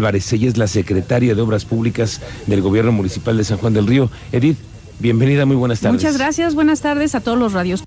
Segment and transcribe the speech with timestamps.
[0.00, 3.86] Álvarez, ella es la secretaria de Obras Públicas del Gobierno Municipal de San Juan del
[3.86, 4.10] Río.
[4.32, 4.56] Edith,
[4.98, 6.00] bienvenida, muy buenas tardes.
[6.00, 7.84] Muchas gracias, buenas tardes a todos los radios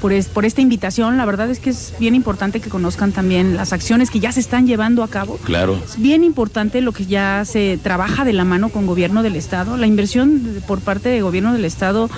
[0.00, 1.18] por, por esta invitación.
[1.18, 4.40] La verdad es que es bien importante que conozcan también las acciones que ya se
[4.40, 5.36] están llevando a cabo.
[5.44, 5.78] Claro.
[5.84, 9.76] Es bien importante lo que ya se trabaja de la mano con gobierno del Estado.
[9.76, 12.08] La inversión por parte del gobierno del Estado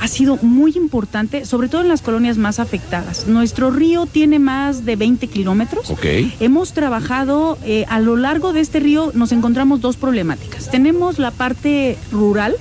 [0.00, 3.26] ha sido muy importante, sobre todo en las colonias más afectadas.
[3.26, 5.90] Nuestro río tiene más de 20 kilómetros.
[5.90, 6.04] Ok.
[6.40, 10.70] Hemos trabajado eh, a lo largo de este río, nos encontramos dos problemáticas.
[10.70, 12.56] Tenemos la parte rural,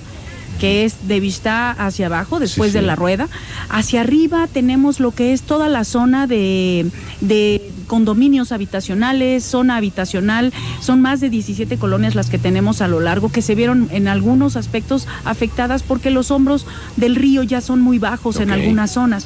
[0.61, 2.81] que es de vista hacia abajo, después Sí, sí.
[2.81, 3.27] de la rueda.
[3.67, 6.85] Hacia arriba tenemos lo que es toda la zona de,
[7.19, 10.53] de condominios habitacionales, zona habitacional.
[10.79, 14.07] Son más de 17 colonias las que tenemos a lo largo, que se vieron en
[14.07, 19.25] algunos aspectos afectadas porque los hombros del río ya son muy bajos en algunas zonas.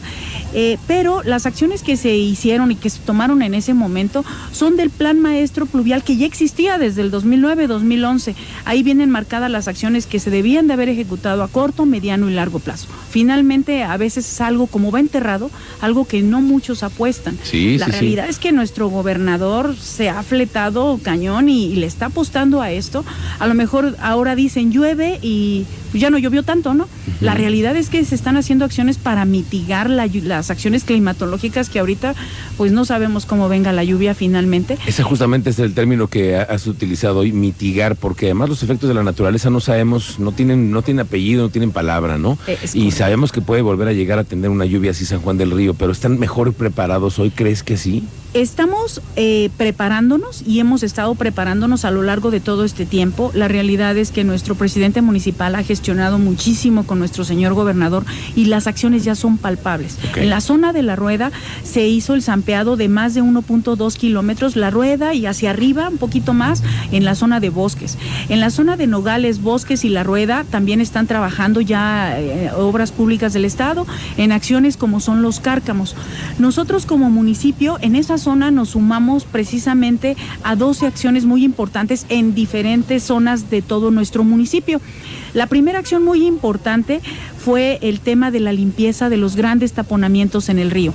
[0.53, 4.23] Eh, pero las acciones que se hicieron y que se tomaron en ese momento
[4.53, 8.35] son del plan maestro pluvial que ya existía desde el 2009-2011.
[8.63, 12.33] Ahí vienen marcadas las acciones que se debían de haber ejecutado a corto, mediano y
[12.33, 12.87] largo plazo.
[13.09, 15.49] Finalmente, a veces es algo como va enterrado,
[15.81, 17.37] algo que no muchos apuestan.
[17.43, 17.97] Sí, La sí, sí.
[17.99, 22.71] realidad es que nuestro gobernador se ha fletado cañón y, y le está apostando a
[22.71, 23.03] esto.
[23.39, 26.87] A lo mejor ahora dicen llueve y pues ya no llovió tanto, ¿no?
[27.21, 31.79] La realidad es que se están haciendo acciones para mitigar la las acciones climatológicas que
[31.79, 32.13] ahorita
[32.57, 34.77] pues no sabemos cómo venga la lluvia finalmente.
[34.85, 38.87] Ese justamente es el término que ha- has utilizado hoy, mitigar, porque además los efectos
[38.89, 42.37] de la naturaleza no sabemos, no tienen, no tienen apellido, no tienen palabra, ¿no?
[42.45, 42.97] Eh, es y correcto.
[42.97, 45.73] sabemos que puede volver a llegar a tener una lluvia así San Juan del Río,
[45.73, 47.31] pero ¿están mejor preparados hoy?
[47.31, 48.03] ¿Crees que sí?
[48.35, 53.31] Estamos eh, preparándonos y hemos estado preparándonos a lo largo de todo este tiempo.
[53.33, 58.03] La realidad es que nuestro presidente municipal ha gestionado muchísimo con nuestro señor gobernador
[58.35, 59.97] y las acciones ya son palpables.
[60.17, 61.31] En la zona de la rueda
[61.63, 65.97] se hizo el zampeado de más de 1.2 kilómetros, la rueda y hacia arriba un
[65.97, 67.97] poquito más en la zona de bosques.
[68.27, 72.91] En la zona de Nogales, Bosques y la rueda también están trabajando ya eh, obras
[72.91, 73.87] públicas del Estado
[74.17, 75.95] en acciones como son los cárcamos.
[76.37, 82.33] Nosotros como municipio en esa zona nos sumamos precisamente a 12 acciones muy importantes en
[82.33, 84.81] diferentes zonas de todo nuestro municipio.
[85.33, 87.01] La primera acción muy importante
[87.37, 90.93] fue el tema de la limpieza de los grandes taponamientos en el río,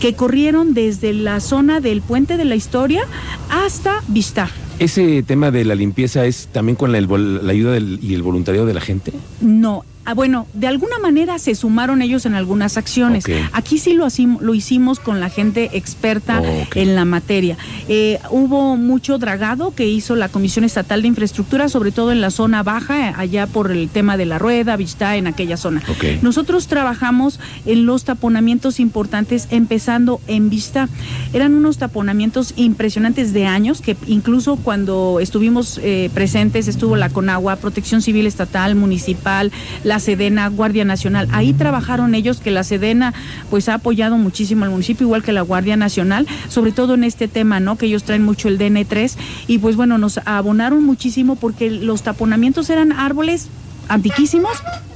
[0.00, 3.02] que corrieron desde la zona del puente de la historia
[3.48, 4.50] hasta Vista.
[4.80, 8.14] ¿Ese tema de la limpieza es también con la, el vol- la ayuda del- y
[8.14, 9.12] el voluntariado de la gente?
[9.40, 9.84] No.
[10.04, 13.24] Ah, bueno, de alguna manera se sumaron ellos en algunas acciones.
[13.52, 14.08] Aquí sí lo,
[14.40, 16.42] lo hicimos con la gente experta
[16.74, 17.56] en la materia.
[17.88, 22.30] Eh, hubo mucho dragado que hizo la Comisión Estatal de Infraestructura, sobre todo en la
[22.30, 25.82] zona baja, allá por el tema de la rueda, Vista, en aquella zona.
[26.20, 30.88] Nosotros trabajamos en los taponamientos importantes, empezando en Vista.
[31.32, 37.56] Eran unos taponamientos impresionantes de años, que incluso cuando estuvimos eh, presentes, estuvo la Conagua,
[37.56, 39.52] Protección Civil Estatal, Municipal,
[39.84, 41.28] la Sedena, Guardia Nacional.
[41.32, 43.14] Ahí trabajaron ellos, que la Sedena
[43.50, 47.28] pues ha apoyado muchísimo al municipio, igual que la Guardia Nacional, sobre todo en este
[47.28, 47.76] tema, ¿no?
[47.76, 49.14] Que ellos traen mucho el DN3
[49.46, 53.48] y pues bueno, nos abonaron muchísimo porque los taponamientos eran árboles
[53.88, 54.52] antiquísimos,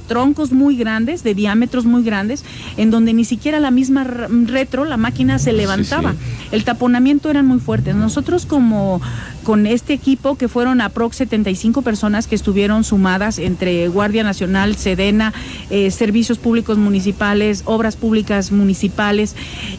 [0.07, 2.43] troncos muy grandes, de diámetros muy grandes,
[2.77, 6.13] en donde ni siquiera la misma retro, la máquina se levantaba.
[6.13, 6.17] sí.
[6.51, 7.95] El taponamiento eran muy fuertes.
[7.95, 9.01] Nosotros como
[9.43, 15.33] con este equipo, que fueron aprox 75 personas que estuvieron sumadas entre Guardia Nacional, Sedena,
[15.69, 19.35] eh, Servicios Públicos Municipales, Obras Públicas Municipales,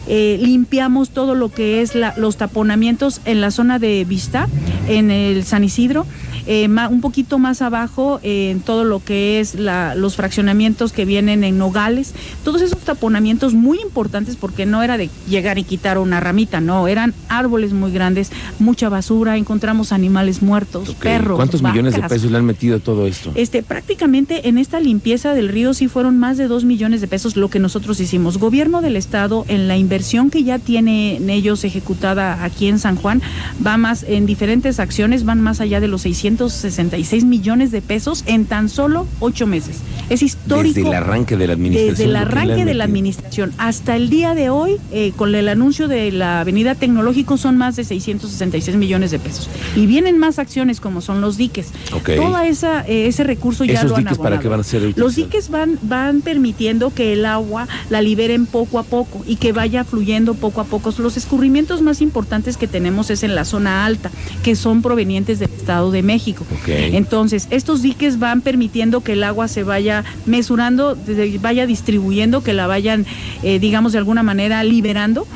[0.07, 4.47] eh, limpiamos todo lo que es los taponamientos en la zona de Vista,
[4.87, 6.07] en el San Isidro,
[6.51, 10.91] eh, ma- un poquito más abajo eh, en todo lo que es la- los fraccionamientos
[10.93, 15.63] que vienen en Nogales, todos esos taponamientos muy importantes porque no era de llegar y
[15.63, 20.97] quitar una ramita, no, eran árboles muy grandes, mucha basura, encontramos animales muertos, Ok.
[21.03, 21.35] perros.
[21.35, 23.31] ¿Cuántos millones de pesos le han metido a todo esto?
[23.35, 27.35] Este, prácticamente en esta limpieza del río sí fueron más de dos millones de pesos
[27.35, 28.39] lo que nosotros hicimos.
[28.39, 33.21] Gobierno del Estado, en la inversión que ya tienen ellos ejecutada aquí en San Juan,
[33.63, 36.07] va más en diferentes acciones, van más allá de los
[36.47, 39.79] 666 millones de pesos en tan solo ocho meses.
[40.09, 40.75] Es histórico.
[40.75, 41.97] Desde el arranque de la administración.
[41.97, 45.87] Desde el arranque de la administración hasta el día de hoy, eh, con el anuncio
[45.87, 49.49] de la avenida tecnológico, son más de 666 millones de pesos.
[49.75, 51.71] Y vienen más acciones como son los diques.
[51.93, 52.11] Ok.
[52.15, 54.81] Toda esa eh, ese recurso ya ¿Esos lo han diques para qué van a ser
[54.81, 55.15] Los utilizados?
[55.15, 59.83] diques van, van permitiendo que el agua la liberen poco a poco y que vaya
[59.83, 60.93] fluyendo poco a poco.
[60.99, 64.11] Los escurrimientos más importantes que tenemos es en la zona alta,
[64.43, 66.28] que son provenientes del Estado de México.
[66.67, 70.97] Entonces, estos diques van permitiendo que el agua se vaya mesurando,
[71.41, 73.05] vaya distribuyendo, que la vayan,
[73.43, 75.27] eh, digamos, de alguna manera liberando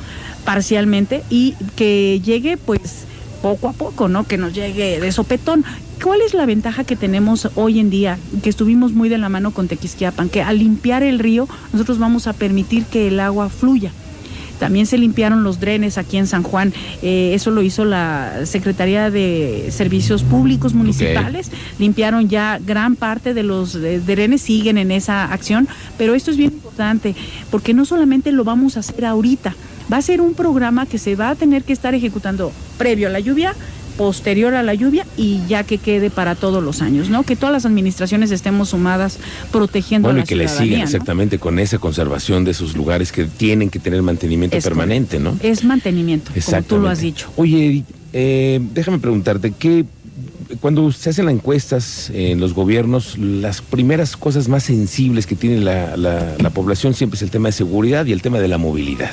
[0.45, 3.05] parcialmente y que llegue, pues,
[3.41, 4.25] poco a poco, ¿no?
[4.25, 5.65] Que nos llegue de sopetón.
[6.01, 8.17] ¿Cuál es la ventaja que tenemos hoy en día?
[8.41, 12.27] Que estuvimos muy de la mano con Tequisquiapan, que al limpiar el río nosotros vamos
[12.27, 13.91] a permitir que el agua fluya.
[14.63, 16.71] También se limpiaron los drenes aquí en San Juan.
[17.01, 21.51] Eh, eso lo hizo la Secretaría de Servicios Públicos Municipales.
[21.79, 25.67] Limpiaron ya gran parte de los drenes, siguen en esa acción.
[25.97, 27.13] Pero esto es bien importante
[27.51, 29.53] porque no solamente lo vamos a hacer ahorita,
[29.91, 33.11] va a ser un programa que se va a tener que estar ejecutando previo a
[33.11, 33.53] la lluvia,
[33.97, 37.23] posterior a la lluvia y ya que quede para todos los años, ¿no?
[37.23, 39.19] Que todas las administraciones estemos sumadas
[39.51, 43.11] protegiendo bueno, a la y que le sigan exactamente con esa conservación de sus lugares
[43.11, 45.37] que tienen que tener mantenimiento permanente, ¿no?
[45.41, 47.31] Es mantenimiento, como tú lo has dicho.
[47.35, 49.85] Oye, eh, déjame preguntarte, ¿qué
[50.63, 55.59] cuando se hacen las encuestas en los gobiernos, las primeras cosas más sensibles que tiene
[55.59, 59.11] la, la, población siempre es el tema de seguridad y el tema de la movilidad.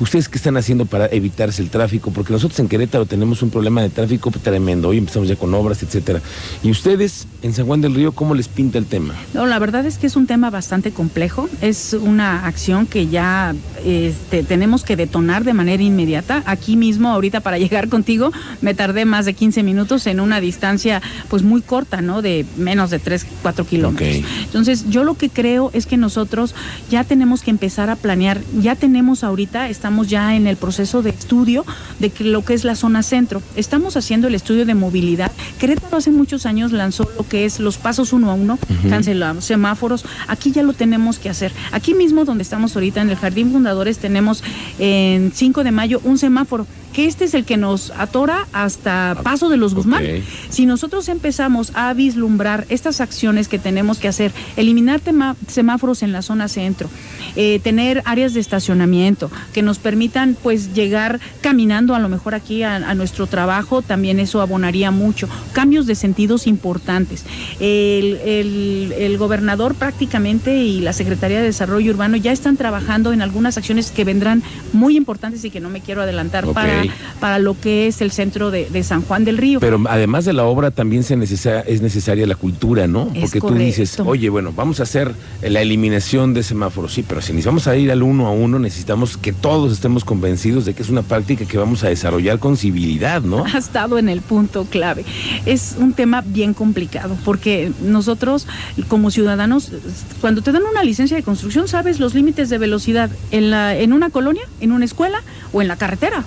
[0.00, 2.12] ¿Ustedes qué están haciendo para evitarse el tráfico?
[2.12, 4.88] Porque nosotros en Querétaro tenemos un problema de tráfico tremendo.
[4.88, 6.22] Hoy empezamos ya con obras, etcétera.
[6.62, 9.12] ¿Y ustedes en San Juan del Río cómo les pinta el tema?
[9.34, 11.50] No, la verdad es que es un tema bastante complejo.
[11.60, 13.54] Es una acción que ya
[13.84, 16.42] este, tenemos que detonar de manera inmediata.
[16.46, 18.32] Aquí mismo, ahorita para llegar contigo,
[18.62, 20.85] me tardé más de 15 minutos en una distancia
[21.28, 22.22] pues muy corta, ¿no?
[22.22, 24.24] De menos de 3, 4 kilómetros.
[24.44, 26.54] Entonces, yo lo que creo es que nosotros
[26.90, 31.10] ya tenemos que empezar a planear, ya tenemos ahorita, estamos ya en el proceso de
[31.10, 31.64] estudio
[31.98, 33.42] de lo que es la zona centro.
[33.56, 35.32] Estamos haciendo el estudio de movilidad.
[35.58, 40.04] Querétaro hace muchos años lanzó lo que es los pasos uno a uno, cancelamos semáforos.
[40.28, 41.52] Aquí ya lo tenemos que hacer.
[41.72, 44.42] Aquí mismo donde estamos ahorita en el Jardín Fundadores tenemos
[44.78, 49.22] en 5 de mayo un semáforo que este es el que nos atora hasta ah,
[49.22, 50.02] Paso de los Guzmán.
[50.48, 55.02] Si nosotros empezamos a vislumbrar estas acciones que tenemos que hacer, eliminar
[55.46, 56.88] semáforos en la zona centro,
[57.34, 62.62] eh, tener áreas de estacionamiento que nos permitan pues llegar caminando a lo mejor aquí
[62.62, 65.28] a, nuestro trabajo, también eso abonaría mucho.
[65.52, 67.26] Cambios de sentidos importantes.
[67.60, 73.90] El, gobernador prácticamente y la Secretaría de Desarrollo Urbano ya están trabajando en algunas acciones
[73.90, 74.42] que vendrán
[74.72, 76.85] muy importantes y que no me quiero adelantar para
[77.20, 79.58] para lo que es el centro de, San Juan del Río.
[79.60, 83.08] Pero además de la obra también se es necesaria la cultura, ¿no?
[83.20, 87.32] Porque tú dices, oye, bueno, vamos a hacer la eliminación de semáforos, sí, pero si
[87.32, 90.82] nos vamos a ir al uno a uno, necesitamos que todos estemos convencidos de que
[90.82, 93.44] es una práctica que vamos a desarrollar con civilidad, ¿no?
[93.44, 95.04] Ha estado en el punto clave.
[95.46, 98.46] Es un tema bien complicado, porque nosotros
[98.88, 99.72] como ciudadanos,
[100.20, 103.92] cuando te dan una licencia de construcción, sabes los límites de velocidad en, la, en
[103.92, 105.22] una colonia, en una escuela
[105.52, 106.24] o en la carretera.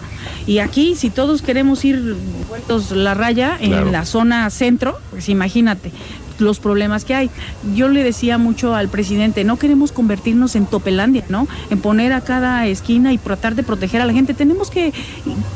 [0.50, 2.16] Y aquí, si todos queremos ir
[2.48, 5.92] vueltos la raya en la zona centro, pues imagínate,
[6.42, 7.30] los problemas que hay.
[7.76, 11.48] Yo le decía mucho al presidente, no queremos convertirnos en Topelandia, ¿no?
[11.70, 14.34] En poner a cada esquina y tratar de proteger a la gente.
[14.34, 14.94] Tenemos que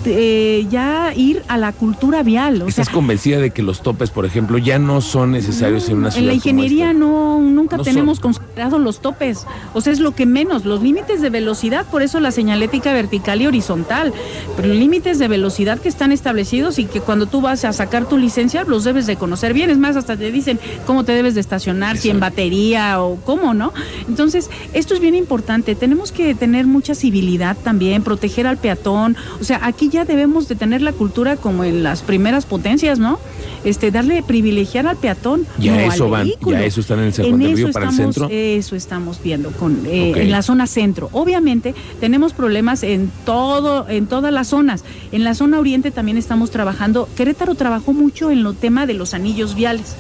[0.06, 2.63] eh, ya ir a la cultura vial.
[2.68, 6.24] ¿Estás convencida de que los topes, por ejemplo, ya no son necesarios en una ciudad?
[6.24, 9.45] En la ingeniería no, nunca tenemos considerados los topes.
[9.74, 10.65] O sea, es lo que menos.
[10.65, 14.13] Los límites de velocidad, por eso la señalética vertical y horizontal.
[14.56, 18.18] Pero límites de velocidad que están establecidos y que cuando tú vas a sacar tu
[18.18, 19.69] licencia los debes de conocer bien.
[19.69, 23.54] Es más, hasta te dicen, cómo te debes de estacionar, si en batería o cómo,
[23.54, 23.74] ¿no?
[24.08, 25.75] Entonces, esto es bien importante.
[25.75, 29.16] Tenemos que tener mucha civilidad también, proteger al peatón.
[29.40, 33.20] O sea, aquí ya debemos de tener la cultura como en las primeras potencias, ¿no?
[33.64, 35.45] Este, darle privilegiar al peatón.
[35.57, 38.28] Ya eso van, ya eso están en el San Río para el centro.
[38.30, 41.09] Eso estamos viendo con eh, en la zona centro.
[41.14, 44.83] Obviamente tenemos problemas en todo, en todas las zonas.
[45.12, 47.07] En la zona oriente también estamos trabajando.
[47.16, 49.95] Querétaro trabajó mucho en lo tema de los anillos viales.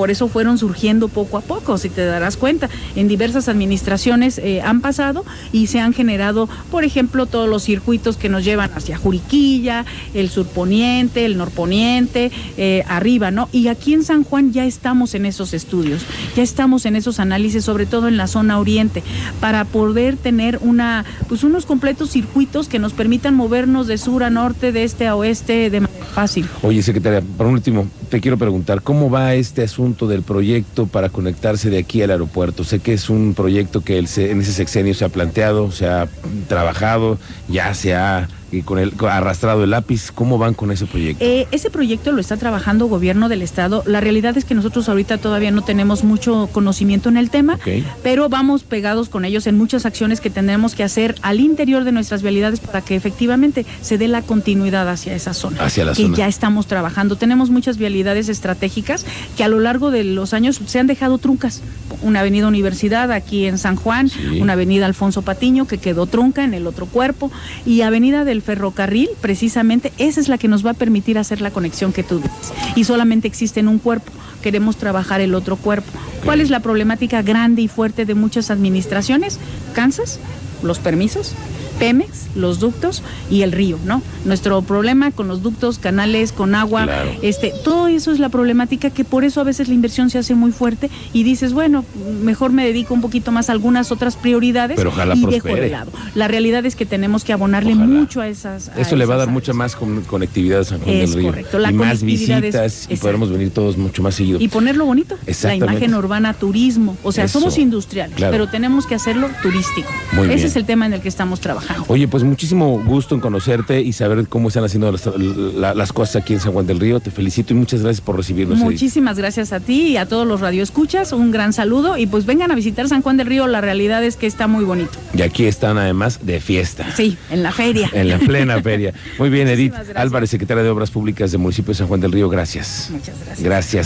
[0.00, 2.70] Por eso fueron surgiendo poco a poco, si te darás cuenta.
[2.96, 8.16] En diversas administraciones eh, han pasado y se han generado, por ejemplo, todos los circuitos
[8.16, 13.50] que nos llevan hacia Juriquilla, el surponiente, el norponiente, eh, arriba, ¿no?
[13.52, 16.00] Y aquí en San Juan ya estamos en esos estudios,
[16.34, 19.02] ya estamos en esos análisis, sobre todo en la zona oriente,
[19.38, 24.30] para poder tener una, pues unos completos circuitos que nos permitan movernos de sur a
[24.30, 26.48] norte, de este a oeste de manera fácil.
[26.62, 31.70] Oye, secretaria, por último, te quiero preguntar, ¿cómo va este asunto del proyecto para conectarse
[31.70, 32.64] de aquí al aeropuerto?
[32.64, 36.08] Sé que es un proyecto que en ese sexenio se ha planteado, se ha
[36.48, 40.10] trabajado, ya se ha y con el arrastrado el lápiz.
[40.12, 41.24] ¿Cómo van con ese proyecto?
[41.24, 43.82] Eh, ese proyecto lo está trabajando gobierno del estado.
[43.86, 47.58] La realidad es que nosotros ahorita todavía no tenemos mucho conocimiento en el tema,
[48.02, 51.92] pero vamos pegados con ellos en muchas acciones que tendremos que hacer al interior de
[51.92, 55.64] nuestras vialidades para que efectivamente se dé la continuidad hacia esa zona.
[55.64, 57.16] Hacia la que ya estamos trabajando.
[57.16, 61.62] Tenemos muchas vialidades estratégicas que a lo largo de los años se han dejado truncas.
[62.02, 66.54] Una avenida Universidad aquí en San Juan, una avenida Alfonso Patiño que quedó trunca en
[66.54, 67.30] el otro cuerpo
[67.66, 71.40] y avenida del del ferrocarril, precisamente, esa es la que nos va a permitir hacer
[71.40, 72.52] la conexión que tú dices.
[72.74, 74.10] Y solamente existe en un cuerpo,
[74.42, 75.90] queremos trabajar el otro cuerpo.
[76.24, 79.38] ¿Cuál es la problemática grande y fuerte de muchas administraciones?
[79.74, 80.18] Kansas,
[80.62, 81.34] los permisos,
[81.80, 84.02] Pemex, los ductos y el río, ¿no?
[84.24, 87.10] Nuestro problema con los ductos, canales, con agua, Claro.
[87.22, 90.34] este, todo eso es la problemática que por eso a veces la inversión se hace
[90.34, 91.84] muy fuerte y dices, bueno,
[92.22, 95.70] mejor me dedico un poquito más a algunas otras prioridades Pero ojalá y dejo de
[95.70, 95.90] lado.
[96.14, 97.86] La realidad es que tenemos que abonarle Ojalá.
[97.86, 98.68] mucho a esas.
[98.68, 101.18] a Eso le va a dar mucha más con- conectividad a San Juan Es del
[101.20, 101.28] Río.
[101.30, 104.38] correcto, la y más es- visitas y podremos venir todos mucho más seguido.
[104.40, 106.96] Y ponerlo bonito, la imagen urbana, turismo.
[107.02, 107.38] O sea, Eso.
[107.40, 108.32] somos industriales, Claro.
[108.32, 109.88] pero tenemos que hacerlo turístico.
[110.12, 110.46] Muy Ese bien.
[110.48, 111.69] es el tema en el que estamos trabajando.
[111.88, 116.16] Oye, pues muchísimo gusto en conocerte y saber cómo están haciendo las, la- las cosas
[116.22, 117.00] aquí en San Juan del Río.
[117.00, 118.58] Te felicito y muchas gracias por recibirnos.
[118.58, 118.70] Edith.
[118.70, 121.12] Muchísimas gracias a ti y a todos los radioescuchas.
[121.12, 123.46] Un gran saludo y pues vengan a visitar San Juan del Río.
[123.46, 124.90] La realidad es que está muy bonito.
[125.14, 126.86] Y aquí están además de fiesta.
[126.96, 127.90] Sí, en la feria.
[128.00, 128.94] En la plena feria.
[129.18, 129.74] Muy bien, Edith.
[129.94, 132.28] Álvarez, secretaria de Obras Públicas del municipio de San Juan del Río.
[132.28, 132.88] Gracias.
[132.90, 133.42] Muchas gracias.
[133.42, 133.74] Gracias.